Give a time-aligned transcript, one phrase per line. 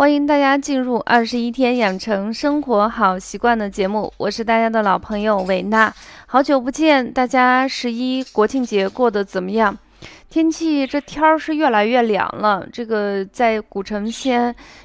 [0.00, 5.92] 欢迎大家进入二十一天养成生活好习惯的节目，我是大家的老朋友维娜，
[6.24, 9.76] 好久不见，大家十一国庆节过得怎么样？
[10.30, 14.30] 天气这天儿是越来越凉了，这个在古城西，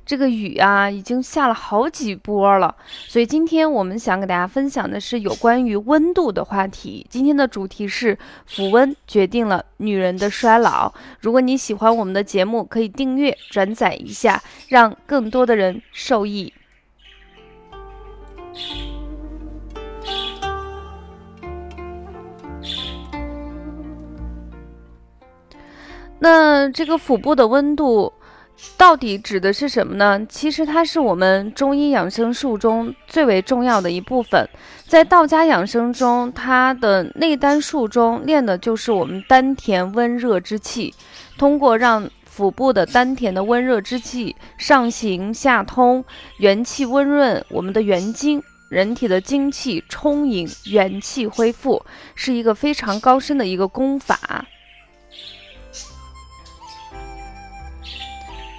[0.04, 2.76] 这个雨啊已经下了好几波了。
[3.08, 7.06] 所以今天我们想给大家分享的是有关于温度的话题。
[7.12, 8.18] 今天的主题是
[8.50, 10.92] 抚温决定了女人的衰老。
[11.20, 16.52] 如果你喜欢我们的节目，可以订阅转载一下，让更多的人受益。
[26.26, 28.12] 那这个腹部的温度
[28.76, 30.26] 到底指的是什么呢？
[30.28, 34.50] 其实它是我们中医养生术中最为重要的一部分。
[34.88, 40.92] 在道家养生中，它的内丹术中练的就是我们丹田温热之气。
[41.38, 46.04] 通过让腹部的丹田的温热之气上行下通，
[46.40, 54.48] 元气温润我们的元精，人体的精气充盈，元气恢复，是一个非常高深的一个功法。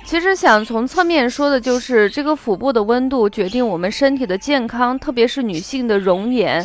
[0.07, 6.65] 其实想从侧面说的就是，这个腹部的温度决定我们身体的健康，特别是女性的容颜。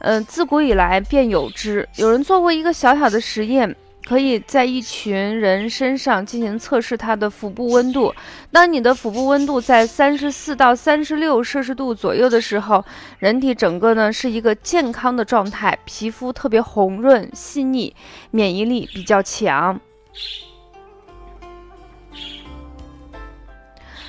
[0.00, 1.88] 嗯，自古以来便有之。
[1.94, 3.72] 有人做过一个小小的实验，
[4.04, 8.12] 可以在一群人身上进行测试它的腹部温度。
[8.50, 12.84] 当你的腹部温度在三十四到三十六摄氏度左右的时候，
[13.20, 17.94] 人体整个呢是一个健康的状态，皮肤特别红润细腻，
[18.32, 19.80] 免疫力比较强。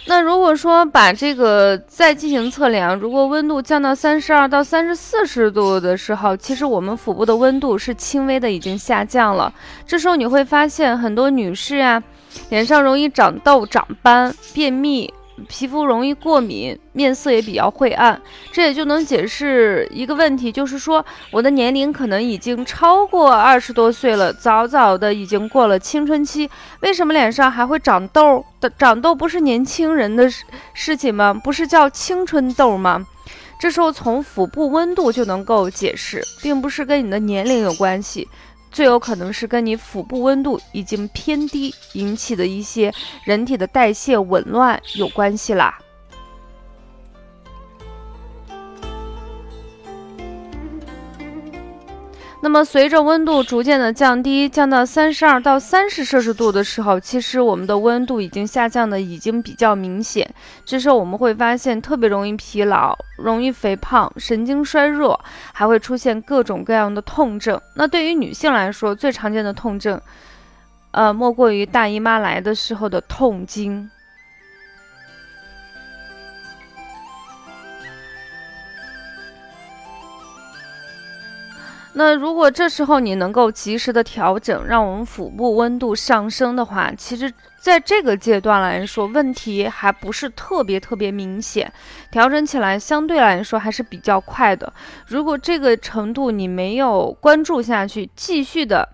[0.06, 9.52] 那如果说把这个再进行测量，如果温度降到三十二到三十四十度的时候，其实我们腹部的温度是轻微的已经下降了。
[9.88, 12.04] 这时候你会发现很多女士呀，
[12.50, 15.12] 脸上容易长痘、长斑、便秘。
[15.48, 26.50] 皮肤容易过敏，面色也比较晦暗，这也就能解释一个问题，就是说我的年龄可能已经超过二十多岁了，早早的已经过了青春期，
[26.82, 28.44] 为什么脸上还会长痘？
[28.78, 31.34] 长痘不是年轻人的事事情吗？
[31.34, 33.06] 不是叫青春痘吗？
[33.60, 38.28] 这时候从腹部温度就能够解释，并不是跟你的年龄有关系。
[38.74, 42.92] 最有可能是跟你腹部温度已经偏低引起的一些
[43.24, 45.78] 人体的代谢紊乱有关系啦。
[52.44, 60.30] 那么，随着温度逐渐的降低，降到三十二到三十摄氏度的时候，其实我们的温度已经下降的已经比较明显。
[60.66, 65.18] 这时候我们会发现特别容易疲劳，容易肥胖，神经衰弱，
[65.54, 67.58] 还会出现各种各样的痛症。
[67.78, 70.02] 那对于女性来说，最常见的痛症，
[70.92, 73.90] 呃，莫过于大姨妈来的时候的痛经。
[81.96, 91.72] 那如果这时候你能够及时的调整，让我们腹部温度上升的话，其实在这个阶段来说，问题还不是特别特别明显，
[92.10, 94.74] 调整起来相对来说还是比较快的。
[95.08, 98.90] 如果这个程度你没有关注下去，继续的，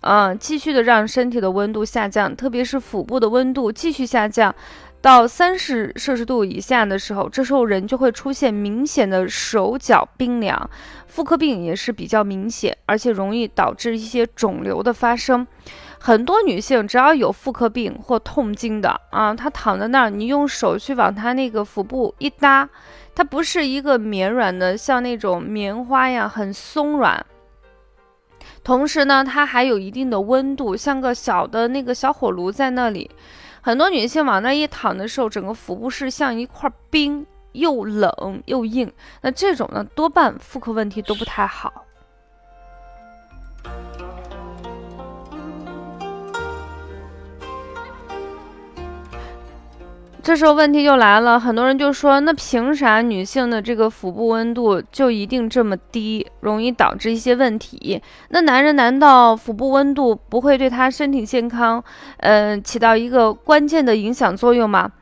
[0.00, 4.54] 嗯，继续的让身体的温度下降，特别是腹部的温度继续下降。
[5.02, 10.70] 到三十摄氏度以下的时候，这时候人就会出现明显的手脚冰凉，
[11.08, 15.44] 妇科病也是比较明显，而且容易导致一些肿瘤的发生。
[15.98, 22.68] 很多女性只要有妇科病或痛经的啊，她躺在那儿，你用手去往她那个腹部一搭，
[23.12, 27.26] 它不是一个绵软的，像那种棉花呀，很松软。
[28.62, 33.10] 同时呢，它还有一定的温度，像个小的那个小火炉在那里。
[33.64, 38.92] 很多女性往那一躺的时候，整个腹部是像一块冰，又冷又硬。
[39.20, 41.72] 那这种呢，多半妇科问题都不太好。
[50.22, 58.00] 这时候问题就来了，很多人就说：那凭啥女性的这个腹部温度就一定这么低，容易导致一些问题？
[58.28, 61.82] 那男人难道腹部温度不会对他身体健康，
[62.18, 64.92] 嗯，起到一个关键的影响作用吗？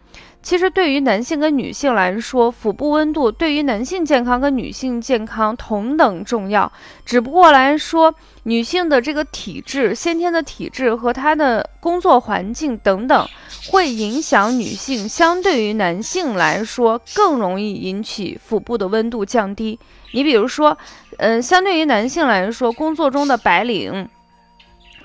[0.42, 6.72] 其实对于男性跟女性来说，腹部温度对于男性健康跟女性健康同等重要。
[7.04, 8.14] 只不过来说，
[8.44, 13.28] 女性的这个体质、先天的体质和她的工作环境等等，
[13.70, 19.78] 会影响女性相对于男性来说更容易引起腹部的温度降低。
[20.12, 20.76] 你比如说，
[21.18, 24.08] 嗯，相对于男性来说，工作中的白领，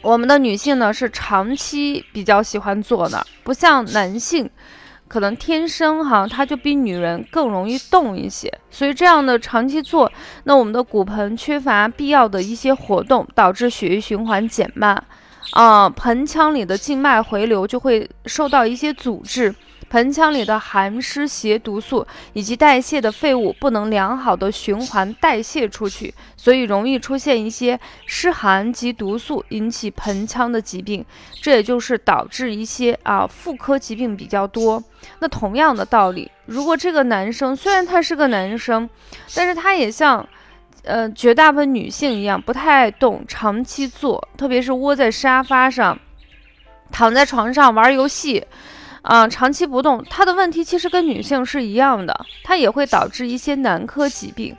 [0.01, 4.49] 我们的女性呢是长期比较喜欢坐那儿，不像男性。
[5.07, 10.11] 可能天生哈，他就比女人更容易动一些，所以这样的长期做，
[10.45, 15.01] 那我们的骨盆缺乏必要的一些活动，导致血液循环减慢，
[15.51, 19.53] 啊，盆腔里的静脉回流就会受到一些阻滞。
[19.89, 31.05] 盆腔里的寒湿邪毒素以及代谢的废物不能良好的循环代谢出去，所以容易出现一些湿寒及毒素引起盆腔的疾病，
[31.41, 34.83] 这也就是导致一些啊妇科疾病比较多。
[35.19, 38.89] 那同样的道理，如果这个男生虽然他是个男生，
[39.35, 40.27] 但是他也像
[40.83, 45.97] 呃绝大部分女性一样不太爱动，长期坐，特别是窝在沙发上，
[46.91, 48.43] 躺在床上玩游戏。
[49.05, 54.55] 啊，长期不动，它的问题其实跟女性是一样的，它也会导致一些男科疾病。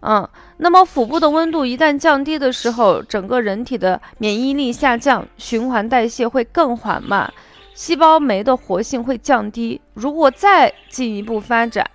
[0.00, 7.30] 嗯，那么腹部的温度一旦降低的时候，整个人体的免疫力下降，循环代谢会更缓慢，
[7.74, 9.78] 细胞酶的活性会降低。
[9.92, 11.86] 如果再进一步发展，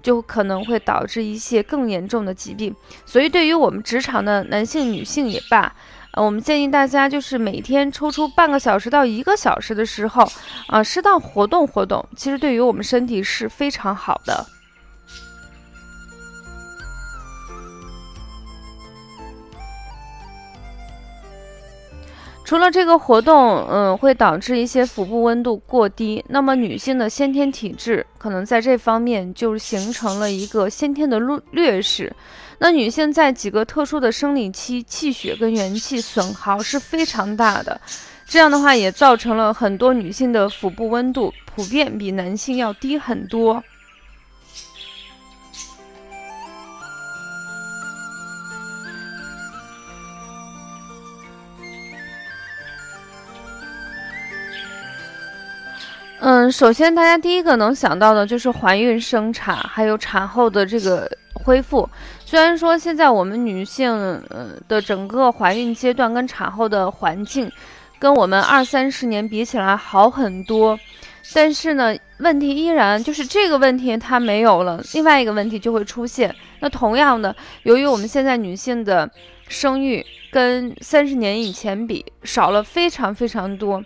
[0.00, 2.72] 就可能会导致一些更严重的疾病。
[3.04, 5.74] 所以，对于我们职场的男性、女性也罢。
[6.14, 10.24] 呃，我们建议大家就是每天抽出半个小时到一个小时的时候，
[10.68, 14.46] 啊，适当活动活动，其实对于我们身体是非常好的。
[22.44, 32.14] 除了这个活动，嗯，会导致一些腹部温度过低，那么女性的先天体质可能在这方面就形成了一个先天的劣劣势。
[32.64, 37.78] 那女性在几个特殊的生理期，气血跟元气损耗是非常大的，
[38.24, 43.62] 这样的话也造成了很多女性的腹部温度普遍比男性要低很多。
[56.20, 61.86] 嗯，首先大家第一个能想到的就是怀孕生产，还有产后的这个恢复。
[62.34, 63.88] 虽然说现在我们女性，
[64.28, 67.48] 呃的整个怀孕阶段跟产后的环境，
[68.00, 70.76] 跟我们二三十年比起来好很多，
[71.32, 76.34] 但是呢，问题依然就是这个问题它没有了，另外一个问题就会出现。
[76.58, 79.08] 那同样的，由于我们现在女性的
[79.46, 83.80] 生育跟三十年以前比少了非常非常多，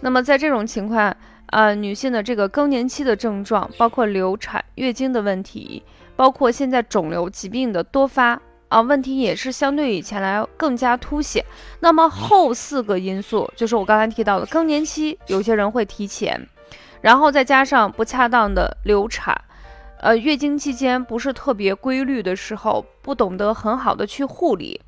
[0.00, 1.16] 那么在这种情况，
[1.50, 5.80] 呃，女性的这个更年期的症状，包括流产、月经的问题。
[6.16, 11.44] 包括现在肿瘤疾病的多发啊，问题也是相对以前来更加凸显。
[11.80, 16.48] 那么后四个因素就是我刚才提到的更年期，有些人会提前，
[17.00, 19.38] 然后再加上不恰当的流产，
[20.00, 24.80] 呃，月经期间不是特别规律的时候，不懂得很好的去护理，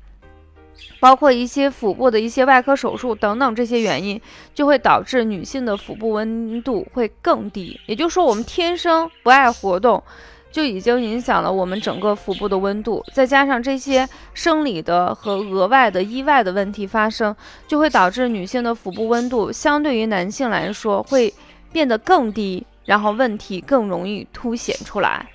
[0.99, 4.19] 包括一些腹部的一些外科手术等等这些原因，
[4.53, 7.79] 就会导致女性的腹部温度会更低。
[7.85, 10.03] 也就是说，我们天生不爱活动。
[10.57, 17.35] 就已经影响了我们整个腹部的温度，再加上这些生理的和额外的意外的问题发生，
[17.67, 21.31] 就会导致女性的腹部温度相对于男性来说会
[21.71, 25.27] 变得更低，然后问题更容易凸显出来。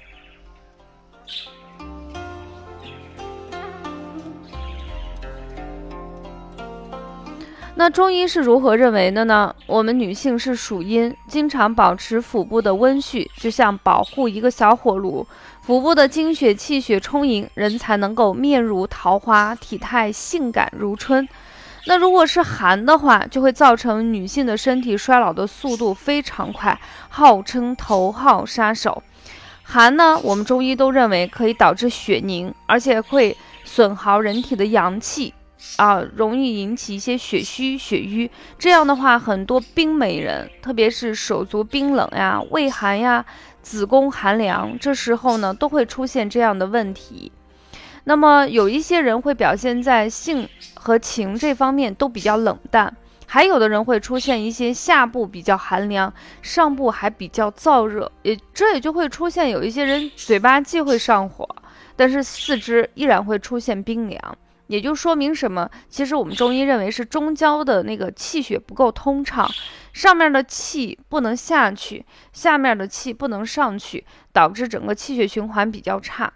[7.74, 9.52] 那中医是如何认为的呢？
[9.66, 15.26] 我们女性是属阴，经常保持腹部的温煦，就像保护一个小火炉，
[15.62, 21.26] 腹部的精血气血充盈，人才能够面如桃花，体态性感如春。
[21.87, 29.02] 那如果是寒的话，就会造成女性的身体衰老的速度非常快，号称头号杀手。
[29.62, 35.32] 寒呢，我们中医都认为可以导致血凝，而且会损耗人体的阳气。
[35.76, 38.31] 啊，容易引起一些血虚、血瘀。
[38.59, 43.25] 这样的话，很多冰美人，特别是手足冰冷呀、胃寒呀、
[43.62, 47.33] 子宫寒凉，这时候呢，都会出现这样的问题。
[48.04, 61.49] 那么，有一些人会表现在性和情这方面都比较冷淡，还有的人会出现一些下部比较寒凉，上部还比较燥热，也这也就会出现有一些人嘴巴既会上火，
[61.95, 64.37] 但是四肢依然会出现冰凉。
[64.66, 65.69] 也就说明什么？
[65.88, 69.49] 其实我们中医认为是中焦的那个气血不够通畅，
[69.92, 76.33] 上面的气不能下去，下面的气不能上去，导致整个气血循环比较差。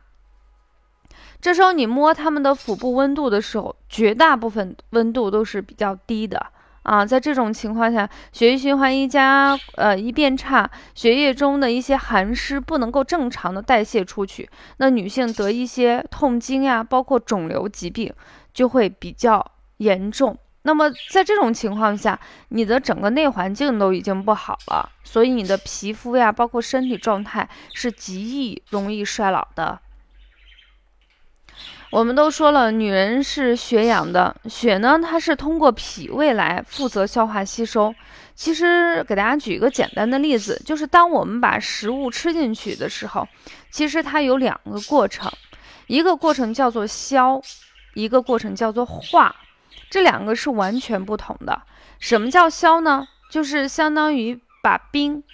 [1.40, 6.52] 这时候你摸他们的腹部温度的时候，绝大部分温度都是比较低的。
[6.86, 18.14] 啊，在这种情况下，血液循环一加呃一变差，血液中的一些寒湿不能够正常的代谢出去，那女性得一些痛经呀，包括肿瘤疾病
[18.54, 19.44] 就会比较
[19.78, 20.38] 严重。
[20.62, 22.18] 那么在这种情况下，
[22.50, 29.80] 你的整个内环境都已经不好了，所以你的皮肤呀，包括身体状态是极易容易衰老的。
[31.96, 37.94] 我们都说了，女人是血养的，血呢，它是通过脾胃来负责消化吸收。
[38.34, 43.26] 其实给大家举一个简单的例子，就是当我们把食物吃进去的时候，
[43.70, 45.32] 其实它有两个过程，
[45.86, 47.40] 一个过程叫做消，
[47.94, 49.34] 一个过程叫做化。
[49.88, 51.62] 这两个是完全不同的。
[51.98, 53.08] 什么叫消呢？
[53.30, 55.24] 就是相当于把冰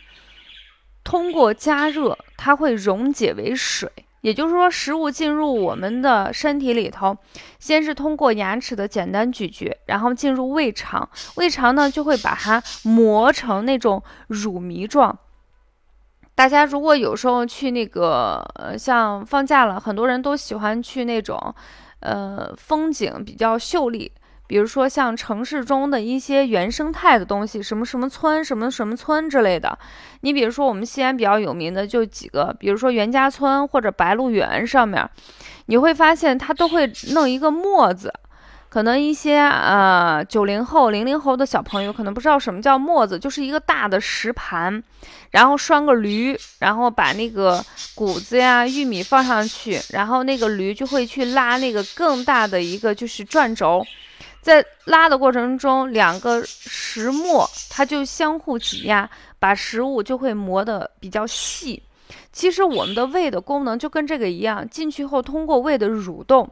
[1.02, 3.90] 通过加热，它会溶解为水。
[4.23, 7.17] 也就是说，食物进入我们的身体里头，
[7.59, 15.19] 先是通过牙齿的简单咀嚼，然后进入胃肠，胃肠呢就会把它磨成那种乳糜状。
[16.35, 21.55] 大家如果有时候去那个，呃，像放假了，很多人都喜欢去那种，
[22.00, 24.11] 呃，风景比较秀丽。
[24.53, 29.79] 比如说像城市中的一些原生态的东西，什么什么村、什么什么村之类的。
[30.21, 35.09] 你比如说我们西安比较有名的就几个，比如说袁家村或者白鹿原上面，
[35.69, 38.13] 你会发现它都会弄一个磨子。
[38.69, 44.83] 可能一些呃九零后、零零后的小朋友可能不知道什么叫磨子，就是一个大的石盘，
[45.31, 53.83] 然后拴个驴，然后把那个谷子呀、玉米放上去，然后那个驴就会去拉那个更大的一个就是转轴。
[54.43, 59.09] 在拉的过程中，两个石磨它就相互挤压，
[59.39, 61.81] 把食物就会磨得比较细。
[62.33, 66.51] 其实我们的胃的功能就跟这个一样，进去后通过胃的蠕动，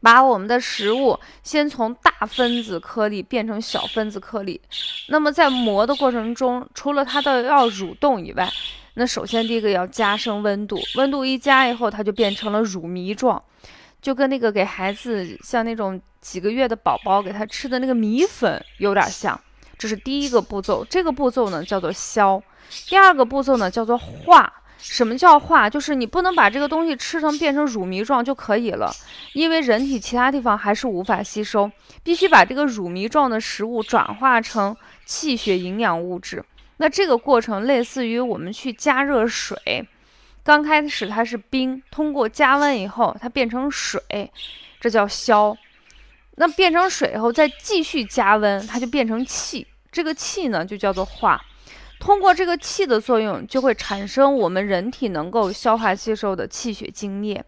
[0.00, 4.60] 把我们的食物先从大分子颗粒变成小分子颗粒。
[5.08, 8.48] 那么在磨的过程中，除了它的要蠕动以外，
[8.94, 13.42] 那首先第一个要加升温度，温度一加以后，它就变成了乳糜状。
[14.00, 19.40] 就跟那个给孩子像那种几个月的宝宝给他吃的那个米粉有点像，
[19.78, 20.84] 这是第一个步骤。
[20.84, 22.42] 这个步骤呢叫做消，
[22.88, 24.52] 第二个步骤呢叫做化。
[24.76, 25.70] 什么叫化？
[25.70, 28.92] 就是你不能把这个东西吃成变成乳糜状就可以了，
[29.34, 31.70] 因为人体其他地方还是无法吸收，
[32.02, 36.44] 必须把这个乳糜状的食物转化成气血营养物质。
[36.78, 39.56] 那这个过程类似于我们去加热水。
[40.42, 44.02] 刚开始它是冰，通过加温以后，它变成水，
[44.80, 45.56] 这叫消。
[46.36, 51.40] 那变成水以后，再继续加温，它就变成气，这个气呢就叫做化。
[51.98, 57.42] 通过这个气的作用，就会产生我们人体能够消化吸收的气血精液。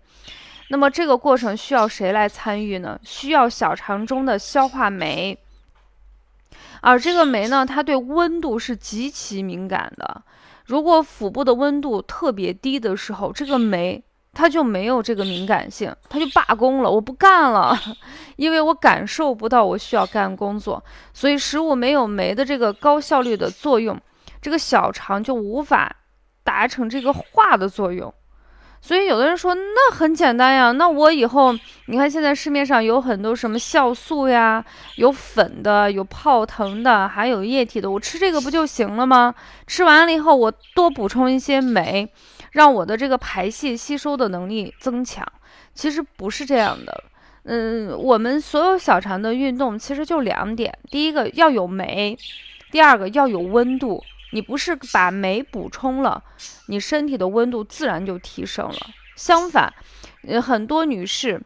[0.71, 2.99] 那么这个过程需要谁来参与呢？
[3.03, 5.39] 需要小肠中的消化酶，
[6.81, 10.23] 而这个酶呢，它对温度是极其敏感的。
[10.65, 14.03] 如果腹部的温度特别低的时候，这个酶
[14.35, 17.77] 它就没有这个敏感性，它就罢工了，我不干了，
[18.37, 20.83] 因为我感受不到我需要干工作，
[21.13, 24.01] 所以食物没有酶的这个高效率的作用，
[24.41, 25.97] 这个小肠就无法
[26.45, 28.13] 达成这个化的作用。
[28.81, 31.53] 所以有的人说那很简单呀，那我以后
[31.87, 39.35] 你看现在市面上有很多什么酵素呀，有粉的，有泡腾的，还有液体的，我吃这个不就行了吗？
[39.67, 42.09] 吃完了以后，我多补充一些酶，
[42.53, 45.27] 让我的这个排泄吸收的能力增强。
[45.75, 47.05] 其实不是这样的，
[47.45, 52.19] 嗯，我们所有小肠的运动其实就两点，第一个要有酶，
[52.71, 54.03] 第二个要有温度。
[54.33, 56.23] 你不是把酶补充了，
[56.67, 58.79] 你身体的温度自然就提升了。
[59.17, 59.73] 相反，
[60.43, 61.41] 很多女士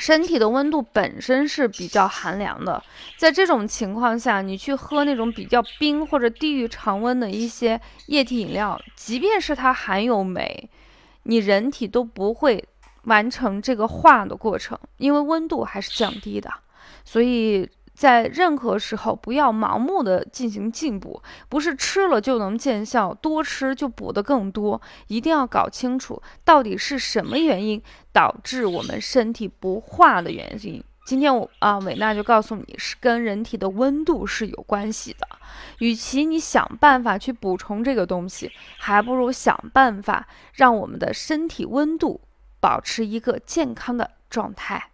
[0.00, 2.82] 身体的温度本身是比较寒凉的，
[3.18, 10.70] 在这种情况下，你去喝那种比较冰或者低于常温的一些液体饮料，即便是它含有镁，
[11.24, 12.64] 你人体都不会
[13.04, 16.50] 完成这个化的过程，因为温度还是降低的，
[17.04, 17.68] 所以。
[18.00, 24.80] 在任何时候，不要盲目的进行进补，不是吃了就能见效，多吃就补得更多。
[25.08, 30.82] 一定要搞清楚到底是什么原因导致我们身体不化的原因。
[31.04, 35.28] 今天我啊，伟娜就告诉你是跟人体的温度是有关系的。
[35.80, 42.22] 与其你想办法去补充这个东西，还不如想办法让我们的身体温度
[42.60, 44.86] 保持一个健康的状态。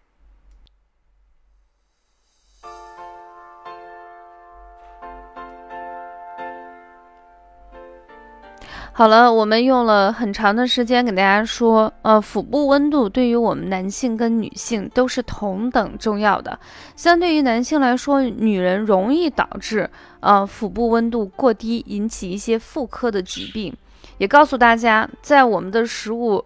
[8.98, 16.58] 好了，我们用了很长的时间给大家说，呃，腹部温度对于我们男性跟女性都是同等重要的。
[16.96, 23.70] 相对于男性来说，女人容易导致呃腹部温度过低，引起一些妇科的疾病。
[24.16, 26.42] 也告诉大家，在我们的食物。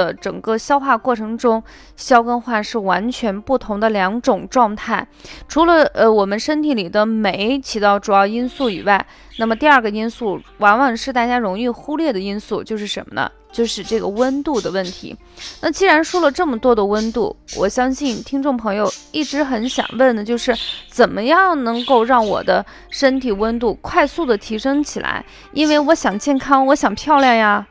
[0.00, 1.62] 的整个消化过程中，
[1.96, 5.06] 消跟化是完全不同的两种状态。
[5.46, 9.04] 除了呃我们身体里的酶起到主要因素以外，
[9.38, 13.30] 那么第二个因素往往是大家容易忽略的因素，就是什么呢？
[13.52, 15.16] 就是这个温度的问题。
[15.60, 20.56] 那既然说了这么多的温度，我相信听众朋友一直很想问的就是，
[20.88, 25.24] 怎么样能够让我的身体温度快速的提升起来？
[25.52, 27.66] 因为我想健康，我想漂亮呀。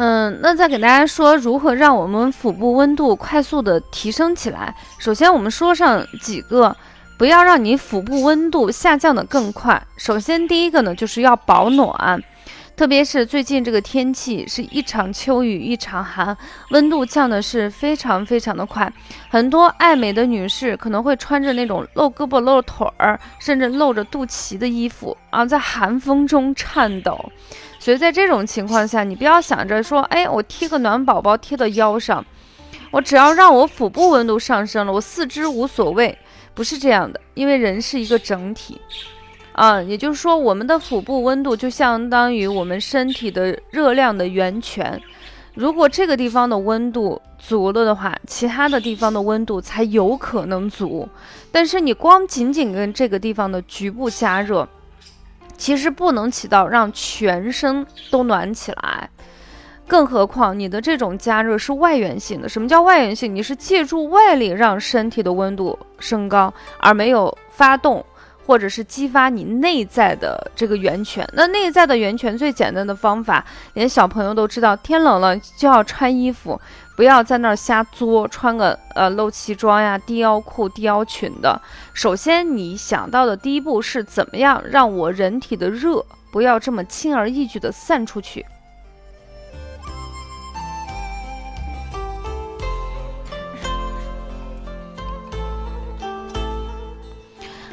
[0.00, 4.72] 嗯，那再给大家说如何让我们腹部温度快速的提升起来。
[4.96, 6.76] 首先，我们说上几个。
[7.18, 9.82] 不要让你腹部温度下降的更快。
[9.96, 12.22] 首先，第一个呢，就是要保暖，
[12.76, 16.36] 特别是最近这个天气是一场秋雨一场寒，
[16.70, 18.92] 温度降的是非常非常的快。
[19.28, 27.18] 很多爱美的女士可能会穿着那种露胳膊露腿儿，甚至露着肚脐的衣服啊，在寒风中颤抖。
[27.78, 32.24] 所以在这种情况下，你不要想着说，哎，我贴个暖宝宝贴到腰上，
[32.90, 36.18] 我只要让我腹部温度上升了，我四肢无所谓。
[36.54, 38.80] 不是这样的，因为人是一个整体，
[39.52, 45.00] 啊，也就是说，我们的腹部温度就相当于我们身体的热量的源泉。
[45.54, 51.08] 如果这个地方的温度足了的话，其他的地方的温度才有可能足。
[51.52, 54.68] 但是你光仅仅跟这个地方的局部加热，
[55.58, 59.10] 其实不能起到让全身都暖起来。
[59.86, 62.48] 更何况你的这种加热是外源性的。
[62.48, 63.34] 什么叫外源性？
[63.34, 68.04] 你是借助外力让身体的温度升高，而没有发动
[68.46, 71.26] 或者是激发你内在的这个源泉。
[71.32, 76.60] 那内在的源泉最简单的方法，连小朋友都知道，天冷了就要穿衣服，
[76.98, 81.62] 不要在那儿瞎作，穿个呃露脐装呀、低腰裤、低腰裙的。
[81.94, 88.44] 首先你想到的第一步是怎么样让我人体的热不要这么轻而易举的散出去。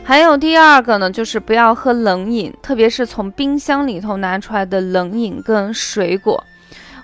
[0.03, 6.43] 还有第二个呢，就是不要喝冷饮，特别是从冰箱里头拿出来的冷饮跟水果。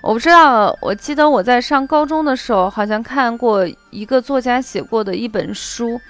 [0.02, 6.00] 我不知道，我记得我在上高中的时候，好像看过一个作家写过的一本书。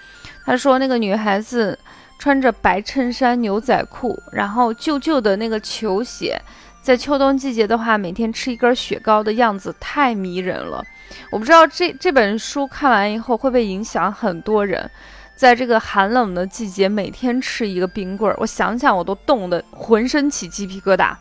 [0.46, 1.78] 他说那个女孩子
[2.18, 6.40] 穿着白衬衫、牛仔裤，然后旧旧的那个球鞋，
[6.81, 10.83] 在秋冬季节的话，每天吃一根雪糕的样子太迷人了。
[11.31, 14.90] 我不知道这这本书看完以后会不会影响很多人。
[15.37, 21.14] 在这个寒冷的季节，每天吃一个冰棍儿，我想想我都冻得浑身起鸡皮疙瘩。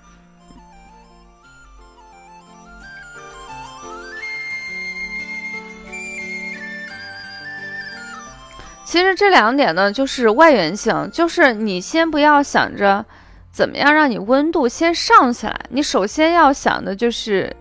[8.91, 13.05] 其实这两点呢，就是外源性，就是你先不要想着
[13.49, 17.55] 怎么样让你温度先上起来，你首先要想的就是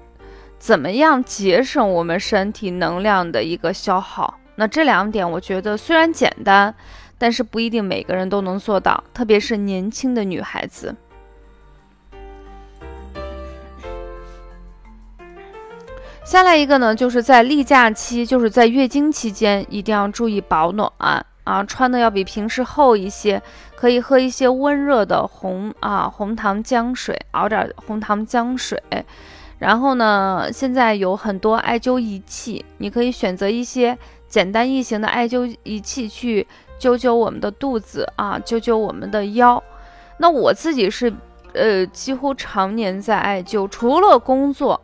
[0.59, 4.41] 怎么样节省我们身体能量的一个消耗。
[4.57, 6.75] 那这两点，我觉得虽然简单，
[7.17, 10.97] 但是不一定每个人都能做到，特别是年轻的女孩子。
[16.31, 20.89] 下来一个呢，就是在例假期，就是在月经期间，一定要注意保暖
[21.43, 23.43] 啊，穿的要比平时厚一些，
[23.75, 28.81] 可以喝一些温热的红啊红糖姜水，熬点红糖姜水。
[29.59, 33.99] 然后呢，现在有很多艾灸仪器，你可以选择一些。
[34.29, 36.47] 简单易行的艾灸仪器去
[36.79, 39.61] 灸灸我们的肚子啊，灸灸我们的腰。
[40.19, 41.13] 那我自己是，
[41.55, 44.81] 呃，几乎常年在艾灸，除了工作，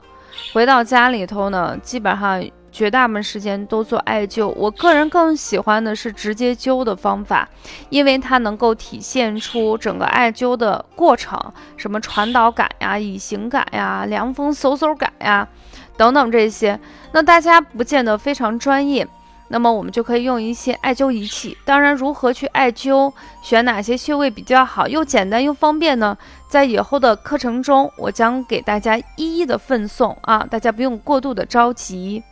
[0.52, 4.48] 回到家里头呢，基本上绝大部分时间都做艾灸。
[4.48, 7.48] 我个人更喜欢的是直接灸的方法，
[7.88, 11.40] 因为它能够体现出整个艾灸的过程，
[11.76, 15.48] 什么传导感呀、以形感呀、凉风嗖嗖感呀，
[15.96, 16.78] 等等这些。
[17.12, 19.06] 那大家不见得非常专业。
[19.48, 21.56] 那么我们就可以用一些艾灸仪器。
[21.64, 26.16] 当然，如何去艾灸，选哪些穴位比较好，又简单又方便呢？
[26.48, 32.22] 在以后的课程中，我将给大家一一的奉送啊，大家不用过度的着急。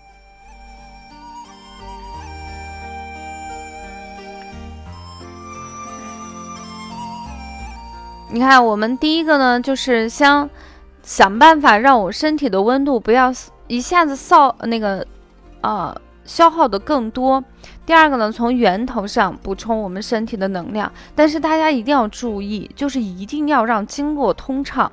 [8.30, 10.50] 你看，我们第一个呢，就是想
[11.04, 13.32] 想办法让我身体的温度不要
[13.68, 15.06] 一下子扫那个
[15.60, 15.96] 啊。
[16.24, 17.42] 消耗的更多。
[17.86, 20.90] 第二个呢，从源头上补充我们身体的能量。
[21.14, 24.90] 但是大家一定要注意，就是一定要让经络通畅。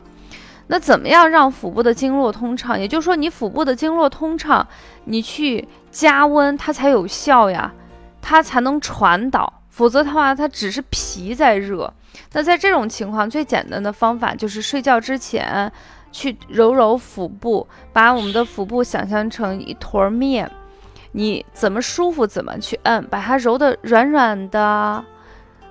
[0.67, 2.79] 那怎么样让腹部的经络通畅？
[2.79, 4.65] 也就是说，你腹部的经络通畅，
[5.05, 7.73] 你去加温它才有效呀，
[8.21, 9.61] 它才能传导。
[9.69, 11.93] 否则的话，它只是皮在热。
[12.33, 15.71] 那在这种情况，最简单的方法就是睡觉之前
[16.11, 20.49] 去揉揉腹部，把我们的腹部想象成一坨面，
[21.11, 25.03] 你怎么舒服怎么去摁，把它揉得软软的，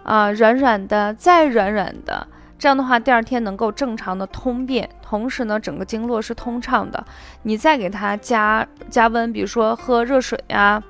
[0.02, 2.26] 啊，软软的，再软软的。
[2.58, 7.04] 这样的话，第二天能够正常的通便，同时呢，整个经络是通畅的。
[7.42, 10.82] 你再给它加加温，比如说喝热水呀，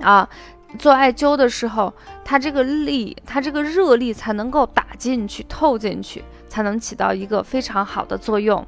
[0.00, 0.28] 啊。
[0.78, 1.92] 做艾灸的时候，
[2.24, 8.64] 它这个力，它这个热力才能够打进去、透进去，才能起到一个非常好的作用。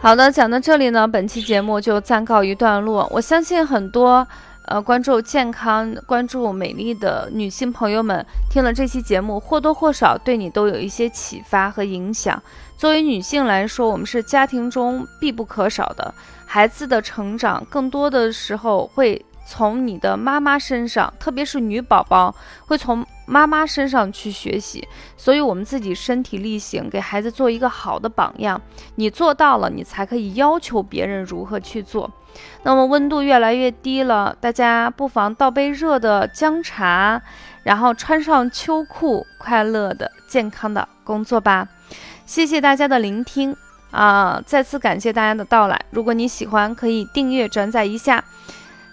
[0.00, 3.06] 好的，讲到这里呢，本期节目就暂告一段落。
[3.10, 4.26] 我相信很多。
[4.70, 12.40] 呃，关注健康、关注美丽的女性朋友们，听了这期节目，或多或少对你都有一些启发和影响。
[12.76, 16.12] 作为女性来说，我们是家庭中必不可少的，
[16.44, 19.24] 孩子的成长更多的时候会。
[19.48, 22.34] 从你的妈妈身上，特别是女宝宝，
[22.66, 28.60] 会从妈妈身上去学习，所以我们自己身体力行，给孩子做一个好的榜样。
[28.96, 32.10] 你做到了，你才可以要求别人如何去做。
[32.62, 37.20] 那么温度越来越低了，大家不妨倒杯热的姜茶，
[37.62, 41.66] 然后穿上秋裤，快乐的、健康的工作吧。
[42.26, 43.56] 谢谢大家的聆听
[43.90, 44.42] 啊！
[44.44, 45.80] 再次感谢大家的到来。
[45.90, 48.22] 如果你喜欢，可以订阅、转载一下。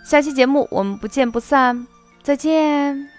[0.06, 1.88] 下期节目我们不见不散，
[2.22, 3.15] 再见。